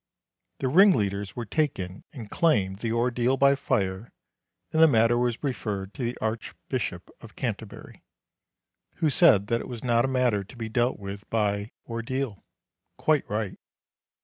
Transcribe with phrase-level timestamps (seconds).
[0.57, 4.11] The ringleaders were taken and claimed the ordeal by fire
[4.73, 8.01] and the matter was referred to the Archbishop of Canterbury,
[8.95, 12.43] who said that it was not a matter to be dealt with by ordeal.
[12.97, 13.59] (Quite right!)